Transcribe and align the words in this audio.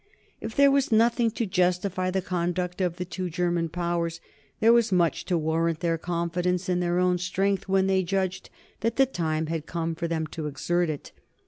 If 0.39 0.55
there 0.55 0.71
was 0.71 0.91
nothing 0.91 1.29
to 1.29 1.45
justify 1.45 2.09
the 2.09 2.23
conduct 2.23 2.81
of 2.81 2.95
the 2.95 3.05
two 3.05 3.29
German 3.29 3.69
Powers, 3.69 4.19
there 4.59 4.73
was 4.73 4.91
much 4.91 5.25
to 5.25 5.37
warrant 5.37 5.81
their 5.81 5.99
confidence 5.99 6.67
in 6.67 6.79
their 6.79 6.97
own 6.97 7.19
strength 7.19 7.69
when 7.69 7.85
they 7.85 8.01
judged 8.01 8.49
that 8.79 8.95
the 8.95 9.05
time 9.05 9.45
had 9.45 9.67
come 9.67 9.93
for 9.93 10.07
them 10.07 10.25
to 10.25 10.47
exert 10.47 10.89
it. 10.89 11.11